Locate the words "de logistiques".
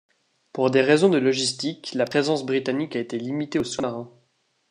1.09-1.91